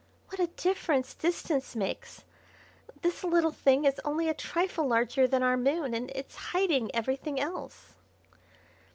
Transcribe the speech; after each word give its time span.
What 0.29 0.39
a 0.39 0.47
difference 0.47 1.13
distance 1.13 1.75
makes! 1.75 2.23
This 3.03 3.23
little 3.23 3.51
thing 3.51 3.85
is 3.85 4.01
only 4.03 4.29
a 4.29 4.33
trifle 4.33 4.87
larger 4.87 5.27
than 5.27 5.43
our 5.43 5.57
Moon, 5.57 5.93
and 5.93 6.09
it's 6.15 6.35
hiding 6.35 6.89
everything 6.95 7.39
else." 7.39 7.93